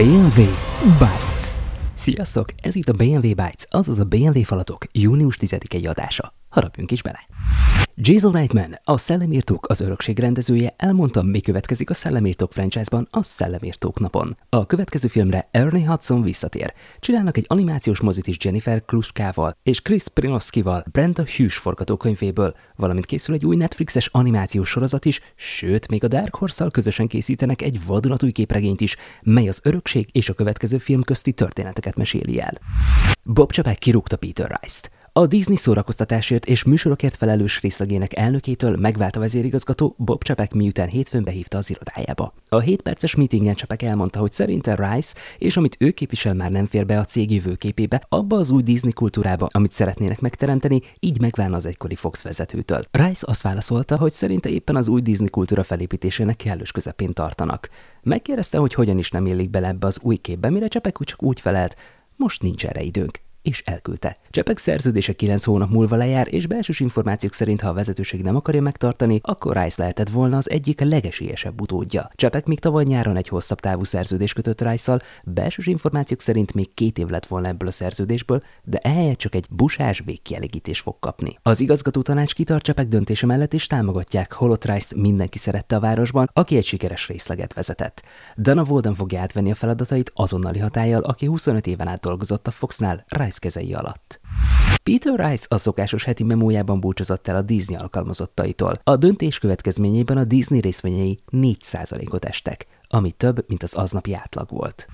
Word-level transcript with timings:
BMW 0.00 0.40
Bytes. 0.98 1.54
Sziasztok! 1.94 2.48
Ez 2.62 2.74
itt 2.74 2.88
a 2.88 2.92
BMW 2.92 3.20
Bytes, 3.20 3.66
azaz 3.70 3.98
a 3.98 4.04
BMW 4.04 4.42
falatok 4.42 4.84
június 4.92 5.36
10-i 5.40 5.86
adása. 5.86 6.34
Harapjunk 6.48 6.90
is 6.90 7.02
bele! 7.02 7.18
Jason 7.94 8.32
Reitman, 8.32 8.78
a 8.84 8.96
Szellemírtók 8.96 9.68
az 9.68 9.80
örökség 9.80 10.18
rendezője 10.18 10.74
elmondta, 10.76 11.22
mi 11.22 11.40
következik 11.40 11.90
a 11.90 11.94
Szellemírtók 11.94 12.52
franchise-ban 12.52 13.08
a 13.10 13.22
Szellemírtók 13.22 14.00
napon. 14.00 14.36
A 14.48 14.66
következő 14.66 15.08
filmre 15.08 15.48
Ernie 15.50 15.88
Hudson 15.88 16.22
visszatér. 16.22 16.74
Csinálnak 17.00 17.36
egy 17.36 17.44
animációs 17.48 18.00
mozit 18.00 18.26
is 18.26 18.36
Jennifer 18.40 18.84
Kluskával 18.84 19.56
és 19.62 19.82
Chris 19.82 20.08
Prinovskival 20.08 20.84
Brenda 20.92 21.24
Hughes 21.36 21.56
forgatókönyvéből, 21.56 22.54
valamint 22.76 23.06
készül 23.06 23.34
egy 23.34 23.44
új 23.44 23.56
Netflixes 23.56 24.08
animációs 24.12 24.68
sorozat 24.68 25.04
is, 25.04 25.20
sőt, 25.34 25.88
még 25.88 26.04
a 26.04 26.08
Dark 26.08 26.34
Horse-szal 26.34 26.70
közösen 26.70 27.06
készítenek 27.06 27.62
egy 27.62 27.84
vadonatúj 27.86 28.32
képregényt 28.32 28.80
is, 28.80 28.96
mely 29.22 29.48
az 29.48 29.60
örökség 29.64 30.08
és 30.12 30.28
a 30.28 30.34
következő 30.34 30.78
film 30.78 31.02
közti 31.02 31.32
történeteket 31.32 31.96
meséli 31.96 32.40
el. 32.40 32.58
Bob 33.22 33.52
Chapek 33.52 33.78
kirúgta 33.78 34.16
Peter 34.16 34.58
Rice-t. 34.60 34.90
A 35.12 35.26
Disney 35.26 35.56
szórakoztatásért 35.56 36.46
és 36.46 36.64
műsorokért 36.64 37.16
felelős 37.16 37.60
részlegének 37.60 38.16
elnökétől 38.16 38.76
megvált 38.76 39.16
a 39.16 39.20
vezérigazgató 39.20 39.94
Bob 39.98 40.22
Csepek 40.22 40.52
miután 40.52 40.88
hétfőn 40.88 41.24
behívta 41.24 41.58
az 41.58 41.70
irodájába. 41.70 42.34
A 42.48 42.58
7 42.58 42.82
perces 42.82 43.14
meetingen 43.14 43.54
Csepek 43.54 43.82
elmondta, 43.82 44.18
hogy 44.18 44.32
szerinte 44.32 44.74
Rice 44.74 45.14
és 45.38 45.56
amit 45.56 45.76
ő 45.78 45.90
képvisel 45.90 46.34
már 46.34 46.50
nem 46.50 46.66
fér 46.66 46.86
be 46.86 46.98
a 46.98 47.04
cég 47.04 47.30
jövőképébe, 47.30 48.04
abba 48.08 48.36
az 48.36 48.50
új 48.50 48.62
Disney 48.62 48.92
kultúrába, 48.92 49.48
amit 49.50 49.72
szeretnének 49.72 50.20
megteremteni, 50.20 50.80
így 51.00 51.20
megválna 51.20 51.56
az 51.56 51.66
egykori 51.66 51.94
Fox 51.94 52.22
vezetőtől. 52.22 52.84
Rice 52.90 53.26
azt 53.28 53.42
válaszolta, 53.42 53.96
hogy 53.96 54.12
szerinte 54.12 54.48
éppen 54.48 54.76
az 54.76 54.88
új 54.88 55.00
Disney 55.00 55.30
kultúra 55.30 55.62
felépítésének 55.62 56.36
kellős 56.36 56.72
közepén 56.72 57.12
tartanak. 57.12 57.68
Megkérdezte, 58.02 58.58
hogy 58.58 58.74
hogyan 58.74 58.98
is 58.98 59.10
nem 59.10 59.26
illik 59.26 59.50
bele 59.50 59.68
ebbe 59.68 59.86
az 59.86 59.98
új 60.02 60.16
képbe, 60.16 60.50
mire 60.50 60.68
Csepek 60.68 60.96
csak 61.04 61.22
úgy 61.22 61.40
felelt, 61.40 61.76
most 62.16 62.42
nincs 62.42 62.66
erre 62.66 62.82
időnk 62.82 63.20
és 63.42 63.62
elküldte. 63.62 64.16
Csepek 64.30 64.58
szerződése 64.58 65.12
9 65.12 65.44
hónap 65.44 65.70
múlva 65.70 65.96
lejár, 65.96 66.34
és 66.34 66.46
belsős 66.46 66.80
információk 66.80 67.34
szerint, 67.34 67.60
ha 67.60 67.68
a 67.68 67.72
vezetőség 67.72 68.22
nem 68.22 68.36
akarja 68.36 68.62
megtartani, 68.62 69.20
akkor 69.22 69.56
Rice 69.56 69.80
lehetett 69.82 70.08
volna 70.08 70.36
az 70.36 70.50
egyik 70.50 70.80
legesélyesebb 70.80 71.60
utódja. 71.60 72.10
Csepek 72.14 72.46
még 72.46 72.60
tavaly 72.60 72.84
nyáron 72.84 73.16
egy 73.16 73.28
hosszabb 73.28 73.60
távú 73.60 73.84
szerződés 73.84 74.32
kötött 74.32 74.62
rice 74.62 75.00
belsős 75.24 75.66
információk 75.66 76.20
szerint 76.20 76.54
még 76.54 76.74
két 76.74 76.98
év 76.98 77.06
lett 77.06 77.26
volna 77.26 77.48
ebből 77.48 77.68
a 77.68 77.72
szerződésből, 77.72 78.42
de 78.64 78.78
ehelyett 78.78 79.18
csak 79.18 79.34
egy 79.34 79.46
busás 79.50 80.02
végkielégítés 80.04 80.80
fog 80.80 80.98
kapni. 80.98 81.38
Az 81.42 81.60
igazgató 81.60 82.02
tanács 82.02 82.34
kitart 82.34 82.64
Csepek 82.64 82.88
döntése 82.88 83.26
mellett 83.26 83.54
és 83.54 83.66
támogatják, 83.66 84.32
holott 84.32 84.64
Rice 84.64 84.94
mindenki 84.96 85.38
szerette 85.38 85.76
a 85.76 85.80
városban, 85.80 86.30
aki 86.32 86.56
egy 86.56 86.64
sikeres 86.64 87.08
részleget 87.08 87.54
vezetett. 87.54 88.02
Dana 88.38 88.62
Walden 88.68 88.94
fogja 88.94 89.20
átvenni 89.20 89.50
a 89.50 89.54
feladatait 89.54 90.12
azonnali 90.14 90.58
hatállyal, 90.58 91.02
aki 91.02 91.26
25 91.26 91.66
éven 91.66 91.88
át 91.88 92.00
dolgozott 92.00 92.46
a 92.46 92.50
Foxnál, 92.50 93.04
Rice 93.08 93.29
Rice 93.30 93.38
kezei 93.40 93.74
alatt. 93.74 94.20
Peter 94.82 95.28
Rice 95.28 95.46
a 95.48 95.58
szokásos 95.58 96.04
heti 96.04 96.24
memójában 96.24 96.80
búcsúzott 96.80 97.28
el 97.28 97.36
a 97.36 97.42
Disney 97.42 97.76
alkalmazottaitól. 97.76 98.80
A 98.84 98.96
döntés 98.96 99.38
következményében 99.38 100.16
a 100.16 100.24
Disney 100.24 100.60
részvényei 100.60 101.18
4%-ot 101.32 102.24
estek 102.24 102.66
ami 102.92 103.12
több, 103.12 103.44
mint 103.48 103.62
az 103.62 103.74
aznapi 103.74 104.14
átlag 104.14 104.50
volt. 104.50 104.86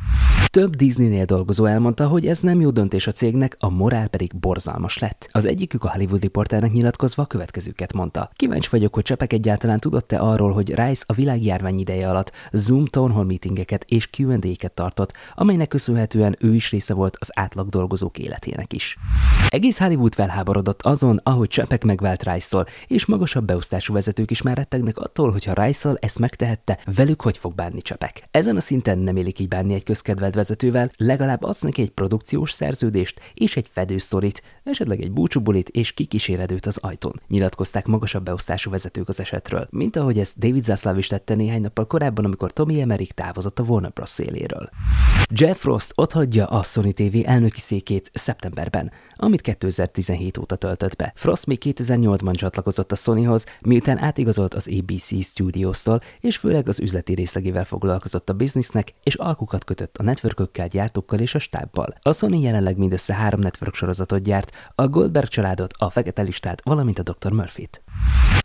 Több 0.51 0.77
Disney-nél 0.77 1.25
dolgozó 1.25 1.65
elmondta, 1.65 2.07
hogy 2.07 2.27
ez 2.27 2.41
nem 2.41 2.61
jó 2.61 2.71
döntés 2.71 3.07
a 3.07 3.13
cégnek, 3.13 3.57
a 3.61 3.71
morál 3.71 4.09
pedig 4.09 4.37
borzalmas 4.37 4.99
lett. 4.99 5.29
Az 5.31 5.45
egyikük 5.45 5.85
a 5.85 5.91
Hollywood 5.91 6.23
Reporternek 6.23 6.73
nyilatkozva 6.73 7.23
a 7.23 7.27
következőket 7.27 7.93
mondta. 7.93 8.31
Kíváncsi 8.35 8.69
vagyok, 8.71 8.95
hogy 8.95 9.03
Csepek 9.03 9.33
egyáltalán 9.33 9.81
tudott-e 9.81 10.21
arról, 10.21 10.53
hogy 10.53 10.75
Rice 10.75 11.05
a 11.07 11.13
világjárvány 11.13 11.79
ideje 11.79 12.09
alatt 12.09 12.33
Zoom 12.53 12.87
Town 12.87 13.11
Hall 13.11 13.25
meetingeket 13.25 13.85
és 13.85 14.09
Q&A-ket 14.19 14.73
tartott, 14.73 15.13
amelynek 15.35 15.69
köszönhetően 15.69 16.37
ő 16.39 16.55
is 16.55 16.71
része 16.71 16.95
volt 16.95 17.17
az 17.21 17.31
átlag 17.35 17.69
dolgozók 17.69 18.19
életének 18.19 18.73
is. 18.73 18.99
Egész 19.49 19.79
Hollywood 19.79 20.15
felháborodott 20.15 20.83
azon, 20.83 21.21
ahogy 21.23 21.49
Csepek 21.49 21.85
megvált 21.85 22.23
Rice-tól, 22.23 22.67
és 22.87 23.07
magasabb 23.07 23.45
beosztású 23.45 23.93
vezetők 23.93 24.31
is 24.31 24.43
már 24.43 24.57
rettegnek 24.57 24.99
attól, 24.99 25.33
hogy 25.33 25.45
ha 25.45 25.65
Rice-szal 25.65 25.97
ezt 26.01 26.19
megtehette, 26.19 26.79
velük 26.97 27.23
hogy 27.23 27.39
fog 27.39 27.55
bánni 27.55 27.83
csepek. 27.83 28.23
Ezen 28.31 28.57
a 28.57 28.61
szinten 28.61 28.99
nem 28.99 29.17
élik 29.17 29.39
így 29.39 29.49
bánni 29.49 29.75
egy 29.75 29.85
közkedvelt 29.85 30.35
vezetővel, 30.47 30.91
legalább 30.97 31.43
adsz 31.43 31.61
neki 31.61 31.83
egy 31.83 31.91
produkciós 31.91 32.51
szerződést 32.51 33.21
és 33.35 33.57
egy 33.57 33.69
fedősztorit, 33.73 34.43
esetleg 34.65 35.01
egy 35.01 35.13
búcsúbulit 35.13 35.69
és 35.69 35.93
kikíséredőt 35.93 36.67
az 36.67 36.77
ajtón. 36.77 37.21
Nyilatkozták 37.29 37.87
magasabb 37.87 38.25
beosztású 38.25 38.71
vezetők 38.71 39.09
az 39.09 39.21
esetről, 39.21 39.67
mint 39.71 39.97
ahogy 39.97 40.19
ezt 40.19 40.39
David 40.39 40.65
Zaslav 40.65 40.99
is 40.99 41.07
tette 41.07 41.35
néhány 41.35 41.61
nappal 41.61 41.87
korábban, 41.87 42.25
amikor 42.25 42.53
Tommy 42.53 42.81
Emmerich 42.81 43.15
távozott 43.15 43.59
a 43.59 43.63
Warner 43.63 43.93
Bros. 43.93 44.09
széléről. 44.09 44.71
Jeff 45.31 45.59
Frost 45.59 45.93
otthagyja 45.95 46.47
a 46.47 46.63
Sony 46.63 46.93
TV 46.93 47.17
elnöki 47.25 47.61
székét 47.61 48.11
szeptemberben, 48.13 48.93
amit 49.17 49.41
2017 49.41 50.39
óta 50.39 50.57
töltött 50.57 50.97
be. 50.97 51.13
Frost 51.15 51.47
még 51.47 51.59
2008-ban 51.65 52.35
csatlakozott 52.35 52.93
a 52.93 52.97
Sonyhoz, 52.97 53.47
miután 53.61 53.99
átigazolt 53.99 54.55
az 54.55 54.71
ABC 54.81 55.25
Studios-tól, 55.25 56.01
és 56.21 56.37
főleg 56.37 56.69
az 56.69 56.81
üzleti 56.81 57.15
részlegével 57.15 57.65
foglalkozott 57.65 58.31
a 58.31 58.35
biznisznek, 58.35 58.95
és 59.03 59.15
alkukat 59.15 59.65
kötött 59.65 59.97
a 59.97 60.03
networkökkel, 60.03 60.67
gyártókkal 60.67 61.19
és 61.19 61.35
a 61.35 61.39
stábbal. 61.39 61.95
A 62.03 62.13
Sony 62.13 62.41
jelenleg 62.41 62.77
mindössze 62.77 63.15
három 63.15 63.41
network 63.41 63.75
sorozatot 63.75 64.23
gyárt, 64.23 64.53
a 64.75 64.89
Goldberg 64.89 65.29
családot, 65.29 65.73
a 65.79 65.91
Fekete 65.91 66.23
Listát, 66.23 66.63
valamint 66.65 66.99
a 66.99 67.03
Dr. 67.03 67.33
Murphy-t. 67.33 67.83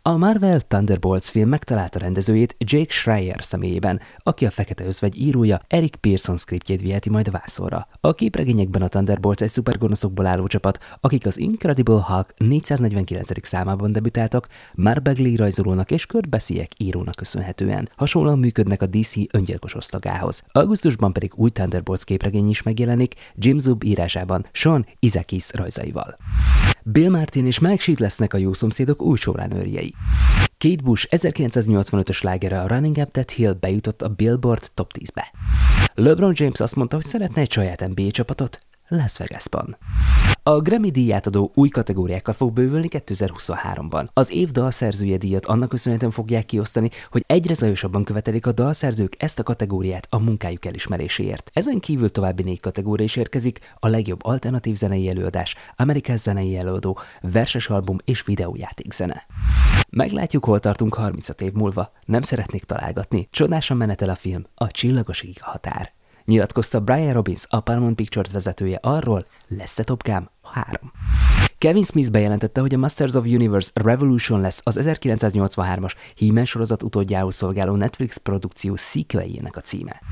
A 0.04 0.16
Marvel 0.16 0.60
Thunderbolts 0.60 1.26
film 1.26 1.48
megtalálta 1.48 1.98
rendezőjét 1.98 2.56
Jake 2.58 2.92
Schreier 2.92 3.44
személyében, 3.44 4.00
aki 4.18 4.46
a 4.46 4.50
Fekete 4.50 4.84
Özvegy 4.84 5.20
írója 5.20 5.60
Eric 5.68 5.96
Pearson 5.96 6.36
scriptjét 6.36 6.80
viheti 6.80 7.10
majd 7.10 7.30
vászorra. 7.30 7.88
A 8.00 8.12
képregényekben 8.12 8.82
a 8.82 8.88
Thunderbolts 8.88 9.42
egy 9.42 9.48
szupergonoszokból 9.48 10.26
álló 10.26 10.46
csapat, 10.46 10.78
akik 11.00 11.26
az 11.26 11.38
Incredible 11.38 12.02
Hulk 12.06 12.34
449. 12.36 13.46
számában 13.46 13.92
debütáltak, 13.92 14.48
Mark 14.74 15.02
Bagley 15.02 15.36
rajzolónak 15.36 15.90
és 15.90 16.06
Kurt 16.06 16.28
Busiek 16.28 16.70
írónak 16.76 17.14
köszönhetően. 17.14 17.88
Hasonlóan 17.96 18.38
működnek 18.38 18.82
a 18.82 18.86
DC 18.86 19.14
öngyilkos 19.30 19.74
osztagához. 19.74 20.42
Augusztusban 20.52 21.12
pedig 21.12 21.32
új 21.34 21.50
Thunderbolts 21.50 22.04
képregény 22.04 22.48
is 22.48 22.62
megjelenik 22.62 23.14
Jim 23.34 23.58
Zub 23.58 23.84
írásában 23.84 24.46
Sean 24.52 24.86
Izakis 24.98 25.52
rajzaival. 25.52 26.16
Bill 26.84 27.10
Martin 27.10 27.46
és 27.46 27.58
Mike 27.58 27.82
Sheet 27.82 27.98
lesznek 27.98 28.34
a 28.34 28.38
jó 28.38 28.52
szomszédok 28.52 29.02
új 29.02 29.16
showrunnerjei. 29.16 29.94
Kate 30.58 30.82
Bush 30.82 31.06
1985-ös 31.10 32.22
lágere 32.22 32.60
a 32.60 32.66
Running 32.66 32.96
Up 32.96 33.10
That 33.10 33.30
Hill 33.30 33.52
bejutott 33.52 34.02
a 34.02 34.08
Billboard 34.08 34.70
Top 34.74 34.90
10-be. 34.98 35.32
LeBron 35.94 36.32
James 36.36 36.60
azt 36.60 36.76
mondta, 36.76 36.96
hogy 36.96 37.04
szeretne 37.04 37.40
egy 37.40 37.50
saját 37.50 37.88
NBA 37.88 38.10
csapatot 38.10 38.60
Las 38.92 39.18
Vegasban. 39.18 39.76
A 40.42 40.60
Grammy 40.60 40.90
díját 40.90 41.26
adó 41.26 41.50
új 41.54 41.68
kategóriákkal 41.68 42.34
fog 42.34 42.52
bővülni 42.52 42.88
2023-ban. 42.90 44.08
Az 44.12 44.30
év 44.30 44.50
dalszerzője 44.50 45.16
díjat 45.16 45.46
annak 45.46 45.68
köszönhetően 45.68 46.12
fogják 46.12 46.46
kiosztani, 46.46 46.90
hogy 47.10 47.24
egyre 47.26 47.54
zajosabban 47.54 48.04
követelik 48.04 48.46
a 48.46 48.52
dalszerzők 48.52 49.14
ezt 49.18 49.38
a 49.38 49.42
kategóriát 49.42 50.06
a 50.10 50.18
munkájuk 50.18 50.64
elismeréséért. 50.64 51.50
Ezen 51.54 51.80
kívül 51.80 52.10
további 52.10 52.42
négy 52.42 52.60
kategória 52.60 53.04
is 53.04 53.16
érkezik, 53.16 53.58
a 53.78 53.88
legjobb 53.88 54.24
alternatív 54.24 54.74
zenei 54.74 55.08
előadás, 55.08 55.56
amerikai 55.76 56.16
zenei 56.16 56.56
előadó, 56.56 56.98
verses 57.20 57.68
album 57.68 57.96
és 58.04 58.22
videójátékzene. 58.22 59.26
Meglátjuk, 59.90 60.44
hol 60.44 60.60
tartunk 60.60 60.94
35 60.94 61.40
év 61.40 61.52
múlva. 61.52 61.92
Nem 62.04 62.22
szeretnék 62.22 62.64
találgatni. 62.64 63.28
Csodásan 63.30 63.76
menetel 63.76 64.08
a 64.08 64.14
film, 64.14 64.44
a 64.54 64.66
csillagos 64.66 65.24
határ 65.40 65.92
nyilatkozta 66.24 66.80
Brian 66.80 67.12
Robbins, 67.12 67.46
a 67.48 67.60
Paramount 67.60 67.96
Pictures 67.96 68.32
vezetője 68.32 68.78
arról, 68.82 69.26
lesz-e 69.48 69.82
Top 69.82 70.02
Gun 70.02 70.30
3. 70.42 70.92
Kevin 71.62 71.82
Smith 71.82 72.10
bejelentette, 72.10 72.60
hogy 72.60 72.74
a 72.74 72.78
Masters 72.78 73.14
of 73.14 73.24
Universe 73.24 73.70
Revolution 73.74 74.40
lesz 74.40 74.60
az 74.64 74.78
1983-as 74.82 75.92
he 76.16 76.44
sorozat 76.44 76.82
utódjául 76.82 77.30
szolgáló 77.30 77.74
Netflix 77.74 78.16
produkció 78.16 78.76
sequeljének 78.76 79.56
a 79.56 79.60
címe. 79.60 80.02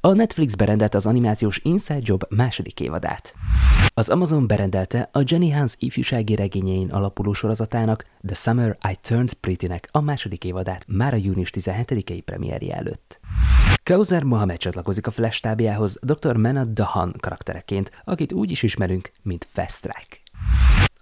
A 0.00 0.12
Netflix 0.12 0.54
berendelte 0.54 0.96
az 0.96 1.06
animációs 1.06 1.58
Inside 1.58 2.00
Job 2.02 2.24
második 2.28 2.80
évadát. 2.80 3.34
Az 3.94 4.08
Amazon 4.08 4.46
berendelte 4.46 5.08
a 5.12 5.22
Jenny 5.24 5.52
Hans 5.52 5.74
ifjúsági 5.78 6.34
regényein 6.34 6.90
alapuló 6.90 7.32
sorozatának 7.32 8.06
The 8.26 8.34
Summer 8.34 8.78
I 8.90 8.96
Turned 9.00 9.32
Pretty-nek 9.32 9.88
a 9.90 10.00
második 10.00 10.44
évadát 10.44 10.84
már 10.86 11.12
a 11.12 11.16
június 11.16 11.50
17-i 11.54 12.22
premierje 12.24 12.74
előtt. 12.74 13.20
Kauzer 13.84 14.22
Mohamed 14.22 14.58
csatlakozik 14.58 15.06
a 15.06 15.10
Flash 15.10 15.40
tábjához 15.40 15.98
Dr. 16.02 16.36
Menad 16.36 16.68
Dahan 16.68 17.14
karaktereként, 17.20 17.90
akit 18.04 18.32
úgy 18.32 18.50
is 18.50 18.62
ismerünk, 18.62 19.10
mint 19.22 19.46
Fast. 19.50 19.88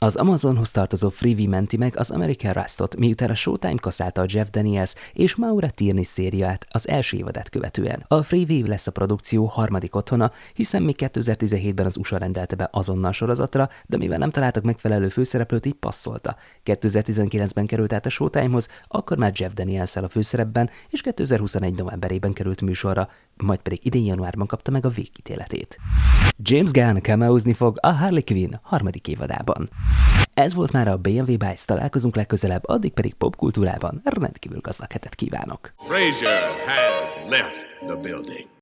Az 0.03 0.17
Amazonhoz 0.17 0.71
tartozó 0.71 1.09
Freevee 1.09 1.49
menti 1.49 1.77
meg 1.77 1.97
az 1.97 2.11
American 2.11 2.53
Rustot, 2.53 2.97
miután 2.97 3.31
a 3.31 3.35
Showtime 3.35 3.81
kaszálta 3.81 4.23
a 4.23 4.27
Jeff 4.29 4.49
Daniels 4.51 4.95
és 5.13 5.37
Maura 5.37 5.71
Tierney 5.71 6.05
szériát 6.05 6.67
az 6.71 6.89
első 6.89 7.17
évadát 7.17 7.49
követően. 7.49 8.05
A 8.09 8.23
Freevee 8.23 8.67
lesz 8.67 8.87
a 8.87 8.91
produkció 8.91 9.45
harmadik 9.45 9.95
otthona, 9.95 10.33
hiszen 10.55 10.83
még 10.83 10.95
2017-ben 10.99 11.87
az 11.87 11.97
USA 11.97 12.19
rendelte 12.19 12.57
be 12.57 12.69
azonnal 12.73 13.13
sorozatra, 13.13 13.69
de 13.87 13.97
mivel 13.97 14.19
nem 14.19 14.31
találtak 14.31 14.63
megfelelő 14.63 15.09
főszereplőt, 15.09 15.67
így 15.67 15.75
passzolta. 15.75 16.37
2019-ben 16.65 17.67
került 17.67 17.93
át 17.93 18.07
a 18.07 18.11
Showtimehoz, 18.11 18.69
akkor 18.89 19.17
már 19.17 19.33
Jeff 19.35 19.53
Daniels 19.53 19.97
a 19.97 20.09
főszerepben, 20.09 20.71
és 20.89 21.01
2021 21.01 21.75
novemberében 21.75 22.33
került 22.33 22.63
műsorra, 22.63 23.09
majd 23.37 23.61
pedig 23.61 23.87
idén 23.87 24.05
januárban 24.05 24.47
kapta 24.47 24.71
meg 24.71 24.85
a 24.85 24.89
végítéletét. 24.89 25.79
James 26.37 26.71
Gunn 26.71 27.01
cameózni 27.01 27.53
fog 27.53 27.79
a 27.81 27.93
Harley 27.93 28.25
Quinn 28.25 28.59
harmadik 28.63 29.09
évadában. 29.09 29.69
Ez 30.41 30.55
volt 30.55 30.73
már 30.73 30.89
a 30.89 30.97
BMW 30.97 31.25
Bites, 31.25 31.65
találkozunk 31.65 32.17
legközelebb, 32.17 32.69
addig 32.69 32.93
pedig 32.93 33.15
popkultúrában 33.15 34.01
rendkívül 34.05 34.61
gazdag 34.61 34.93
hetet 34.93 35.15
kívánok. 35.15 35.73
Frazier 35.79 36.51
has 36.67 37.19
left 37.29 37.77
the 37.87 37.97
building. 37.97 38.51